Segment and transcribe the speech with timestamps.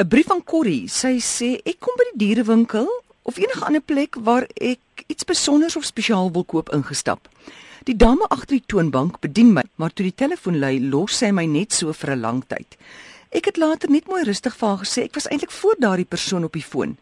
[0.00, 0.86] 'n Brief van Corrie.
[0.86, 2.86] Sy sê ek kom by die dierewinkel
[3.26, 7.26] of enige ander plek waar ek iets spesiaals of spesiaal wil koop ingestap.
[7.82, 11.48] Die dame agter die toonbank bedien my, maar toe die telefoon lui, los sy my
[11.50, 12.78] net so vir 'n lang tyd.
[13.34, 16.44] Ek het later net mooi rustig vir haar gesê ek was eintlik voor daardie persoon
[16.44, 16.96] op die foon.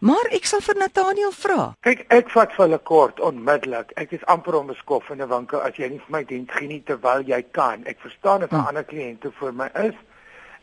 [0.00, 1.74] Maar ek sal vir Nathaniel vra.
[1.80, 3.92] Kyk, ek vat vir hulle kort onmiddellik.
[3.96, 6.68] Ek is amper om beskof in 'n winkel as jy nie vir my dien gee
[6.68, 7.86] nie terwyl jy kan.
[7.86, 8.66] Ek verstaan dat 'n hmm.
[8.66, 9.94] ander kliënte vir my is.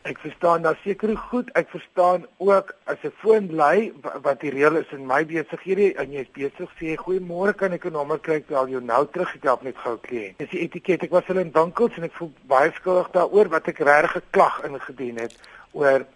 [0.02, 1.50] Ek verstaan daar seker goed.
[1.54, 6.10] Ek verstaan ook as 'n foon lui wat die reël is in my besighede en
[6.10, 9.62] jy's besig sê goeiemôre kan ek 'n nommer kry tel jou nou terug ek help
[9.62, 10.38] net gou kliënt.
[10.38, 11.02] Dis die etiket.
[11.02, 14.64] Ek was hulle in winkels en ek voel baie skuldig daaroor wat ek regtig geklag
[14.64, 15.38] ingedien het
[15.72, 16.06] oor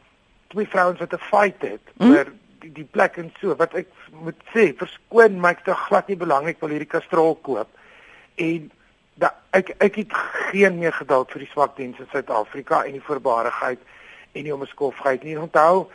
[0.49, 2.11] twee vrouens wat 'n fight het hmm?
[2.11, 2.27] oor
[2.61, 6.17] die, die plek en so wat ek moet sê verskoon my ek te glad nie
[6.17, 7.69] belangrik wil hierdie kastrol koop
[8.35, 8.71] en
[9.21, 10.17] dat ek ek het
[10.51, 13.81] geen meer geduld vir die swak dienste in Suid-Afrika en die voorbarigheid
[14.37, 15.39] en die omskofheid nie.
[15.41, 15.87] Onthou,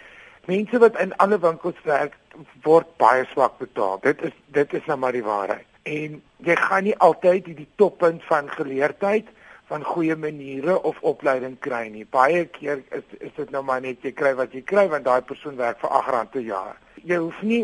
[0.50, 2.18] mense wat in alle winkels werk
[2.66, 4.00] word baie swak betaal.
[4.02, 5.68] Dit is dit is nou maar die waarheid.
[5.84, 9.30] En jy gaan nie altyd die, die toppunt van geleerdheid
[9.72, 12.06] van goeie maniere of opleiding kry nie.
[12.06, 15.22] Baie keer is is dit nou maar net jy kry wat jy kry want daai
[15.22, 16.80] persoon werk vir 8 rand per jaar.
[17.04, 17.64] Jy hoef nie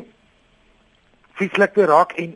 [1.38, 2.36] fisiek te raak en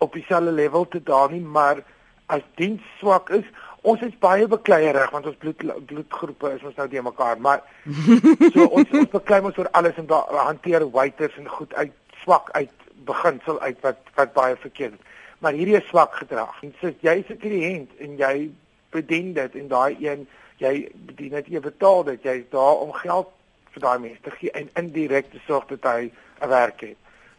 [0.00, 1.82] op dieselfde level te daal nie, maar
[2.30, 3.46] as diens swak is,
[3.82, 7.62] ons is baie bekleierig want ons bloed bloedgroepe is ons nou die mekaar, maar
[8.52, 12.76] so ons ons beklei ons oor alles en hanteer waiters en goed uit swak uit
[13.08, 15.00] beginsel uit wat wat baie verkeerd.
[15.40, 16.52] Maar hierdie is swak gedrag.
[16.62, 18.50] En so jy's 'n kliënt en jy
[18.92, 20.26] bedien dit en daai een
[20.60, 23.28] jy bedien dit jy betaal dit jy's daar om geld
[23.72, 26.98] vir daai mense te gee en indirek te sorg dat hy 'n werk het.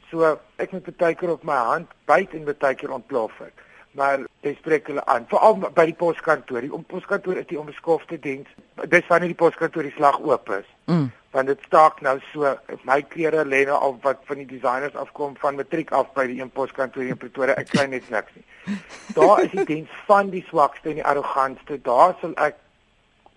[0.09, 4.19] So ek moet baie keer op my hand byt en baie keer ontplof ek maar
[4.41, 6.63] jy spreek hulle aan veral by die poskantoor.
[6.63, 8.47] Die poskantoor is die onbeskofte diens.
[8.89, 10.69] Dis wanneer die poskantoor die slag oop is.
[10.85, 11.09] Mm.
[11.31, 12.55] Want dit staak nou so
[12.87, 16.41] my klere lê nou al wat van die designers afkom van matriek af by die
[16.41, 17.55] een poskantoor in Pretoria.
[17.59, 18.79] Ek kry net niks nie.
[19.15, 21.79] Daar is die diens van die swakste en die arrogantste.
[21.83, 22.59] Daar sal ek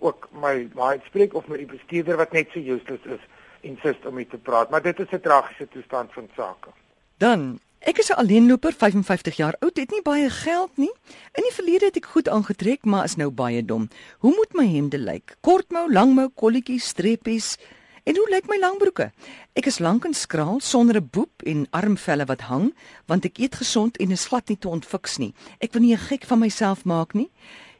[0.05, 3.31] ook my my spreek of met die bestuurder wat net so useless is
[3.65, 4.71] insist om mee te praat.
[4.71, 6.71] Maar dit is 'n tragiese toestand van sake.
[7.19, 10.93] Dan Ek is 'n alleenloper, 55 jaar oud, het nie baie geld nie.
[11.37, 13.89] In die verlede het ek goed aangetrek, maar is nou baie dom.
[14.19, 15.37] Hoe moet my hemde lyk?
[15.41, 17.59] Kortmou, langmou, kolletjies, streepies?
[18.05, 19.12] En hoe lyk my langbroeke?
[19.53, 22.75] Ek is lank en skraal sonder 'n boep en armvelle wat hang,
[23.06, 25.34] want ek eet gesond en is glad nie te ontfiks nie.
[25.61, 27.31] Ek wil nie 'n gek van myself maak nie.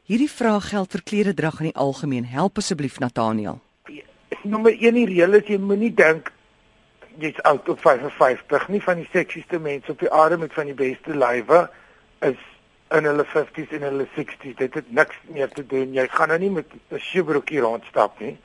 [0.03, 2.25] Hierdie vraag geld vir klere drag in die algemeen.
[2.25, 3.59] Help asseblief Nathaniel.
[4.43, 6.34] Nommer 1 die reël is jy moenie dink
[7.17, 10.73] jy's oud op 55 nie van die seksieste mense op die aarde met van die
[10.73, 11.69] beste lywe
[12.19, 12.41] is
[12.95, 15.93] in hulle 50s en hulle 60s dit het niks meer te doen.
[15.93, 18.37] Jy gaan nou nie met 'n shoebroekie rondstap nie.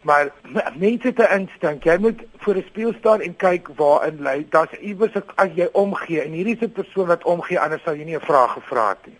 [0.00, 0.30] Maar
[0.76, 1.84] mense te instink.
[1.84, 6.20] Jy moet voor 'n spieël staan en kyk waarin lê daar's iewers as jy omgee
[6.20, 9.06] en hierdie is 'n persoon wat omgee anders sal jy nie 'n vraag gevra het
[9.06, 9.18] nie.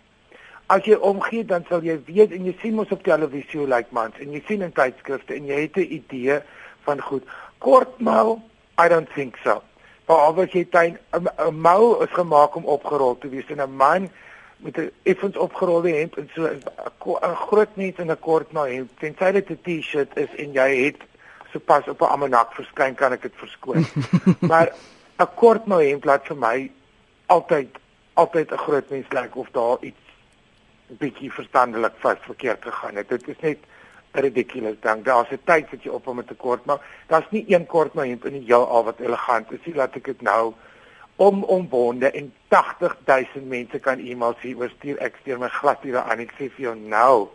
[0.65, 3.91] As jy omgee dan sal jy weet en jy sien mos op televisie hoe lyk
[3.91, 6.39] mans en jy sien in tydskrifte en jy het 'n idee
[6.83, 7.23] van goed.
[7.57, 8.39] Kortmou
[8.77, 9.63] I don't think so.
[10.07, 14.09] Behalwe as jy tuin 'n mou is gemaak om opgerol te wees en 'n man
[14.57, 18.89] met 'n effens opgerolde hemp en so 'n groot mens in 'n kort nou hemp.
[18.99, 21.01] Tensy dit 'n T-shirt is en jy het
[21.51, 23.85] sopas op 'n almanak verskyn kan ek dit verskoon.
[24.51, 24.73] maar
[25.19, 26.71] 'n kort nou hemp laat vir my
[27.25, 27.69] altyd
[28.13, 30.05] altyd 'n groot mens lyk of daar iets
[30.87, 33.09] bietjie verstandelik vas verkeerd gegaan het.
[33.09, 33.57] Dit is net
[34.11, 35.03] ridiculous ding.
[35.03, 38.05] Daar's 'n tyd wat jy op om te kort, maar daar's nie een kort maar
[38.05, 39.59] in die heel al wat elegant is.
[39.63, 40.53] Sien laat ek dit nou
[41.15, 45.97] om ombonde en 80000 mense kan e-mail sien oor stuur ek stuur my glad hier
[45.97, 46.19] aan.
[46.19, 47.27] Ek sê vir jou nou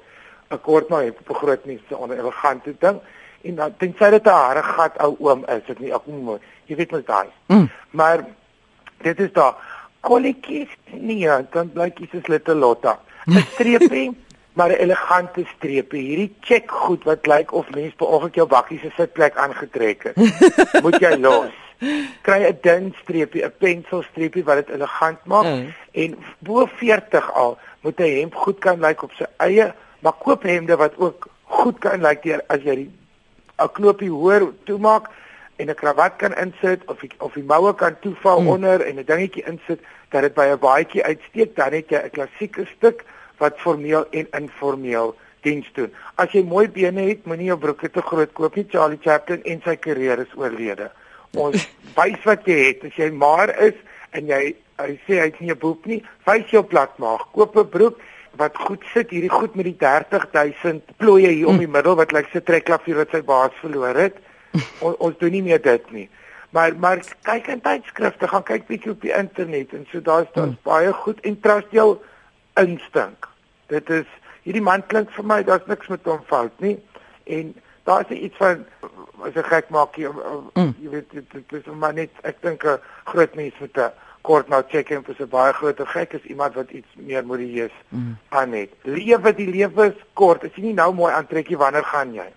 [0.50, 3.00] 'n kort maar op 'n groot mens se onder elegante ding.
[3.42, 6.40] En dan tensy dit 'n hare gat ou oom is, dit nie ek mooi.
[6.64, 7.28] Jy weet mos daai.
[7.46, 7.70] Mm.
[7.90, 8.24] Maar
[9.02, 9.54] dit is daar
[10.00, 12.98] kolletjies nie, dan blyk dit is little lotta.
[13.26, 14.10] 'n streepie
[14.52, 15.96] maar 'n elegante strepe.
[15.96, 20.16] Hierdie check goed wat lyk of mens per ongeluk jou bakkie se sitplek aangetrek het.
[20.82, 21.52] Moet jy los.
[22.22, 25.74] Kry 'n dun streepie, 'n penselstreepie wat dit elegant maak mm.
[25.92, 30.42] en bo 40 al moet 'n hemp goed kan lyk op sy eie, maar koop
[30.42, 32.88] hemde wat ook goed kan lyk deur as jy
[33.58, 35.10] 'n knoopie hoër toemaak
[35.56, 38.48] en 'n kravat kan insit of die, of die moue kan toeval mm.
[38.48, 42.10] onder en 'n dingetjie insit dat dit by 'n baadjie uitsteek, dan het jy 'n
[42.10, 43.04] klassieke stuk
[43.42, 45.90] wat formeel en informeel diens doen.
[46.22, 48.66] As jy mooi bene het, moenie jou broeke te groot koop nie.
[48.70, 50.90] Charlie Chaplin en sy karier is oorlede.
[51.38, 51.66] Ons
[51.98, 52.86] wys wat jy het.
[52.88, 53.78] As jy maar is
[54.16, 54.42] en jy
[54.82, 57.26] hy sê hy het nie 'n boek nie, wys jou plat maag.
[57.32, 58.00] Koop 'n broek
[58.36, 59.10] wat goed sit.
[59.10, 62.96] Hierdie goed met die 30000 plooie hier om die middel wat lyk like so trekklavier
[62.96, 64.16] wat sy baas verloor het.
[64.84, 66.08] ons, ons doen nie meer dit nie.
[66.52, 70.56] Maar maar kyk in tydskrifte, gaan kyk bietjie op die internet en so daar's daar's
[70.56, 70.64] hmm.
[70.68, 71.98] baie goed en trust jou
[72.60, 73.31] instink.
[73.72, 74.08] Dit is
[74.46, 76.76] hierdie man klink vir my daar's niks met hom fout nie.
[77.24, 77.54] En
[77.88, 78.64] daar's iets van
[79.22, 80.10] as 'n gek maak jy
[80.54, 80.74] mm.
[80.82, 83.92] jy weet dit, dit is maar net ek dink 'n groot mens met 'n
[84.22, 88.16] kort nou check-in vir 'n baie groter gek is iemand wat iets meer modieus mm.
[88.28, 88.70] aan het.
[88.82, 90.44] Lewe die lewe is kort.
[90.44, 92.32] As jy nie nou mooi aantrekkie wanneer gaan jy?